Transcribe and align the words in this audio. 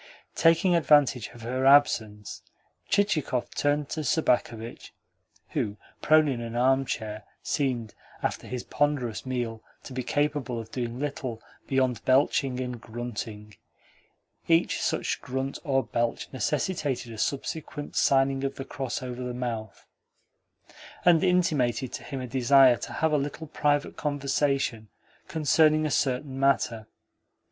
Taking 0.35 0.75
advantage 0.75 1.27
of 1.27 1.43
her 1.43 1.67
absence, 1.67 2.41
Chichikov 2.89 3.51
turned 3.53 3.89
to 3.89 3.99
Sobakevitch 4.03 4.89
(who, 5.49 5.77
prone 6.01 6.27
in 6.27 6.41
an 6.41 6.55
armchair, 6.55 7.23
seemed, 7.43 7.93
after 8.23 8.47
his 8.47 8.63
ponderous 8.63 9.27
meal, 9.27 9.61
to 9.83 9.93
be 9.93 10.01
capable 10.01 10.59
of 10.59 10.71
doing 10.71 10.97
little 10.97 11.39
beyond 11.67 12.03
belching 12.03 12.59
and 12.59 12.81
grunting 12.81 13.53
each 14.47 14.81
such 14.81 15.21
grunt 15.21 15.59
or 15.63 15.83
belch 15.83 16.29
necessitating 16.33 17.13
a 17.13 17.17
subsequent 17.19 17.95
signing 17.95 18.43
of 18.43 18.55
the 18.55 18.65
cross 18.65 19.03
over 19.03 19.21
the 19.21 19.35
mouth), 19.35 19.85
and 21.05 21.23
intimated 21.23 21.93
to 21.93 22.03
him 22.03 22.19
a 22.21 22.25
desire 22.25 22.77
to 22.77 22.91
have 22.93 23.11
a 23.11 23.19
little 23.19 23.45
private 23.45 23.97
conversation 23.97 24.87
concerning 25.27 25.85
a 25.85 25.91
certain 25.91 26.39
matter. 26.39 26.87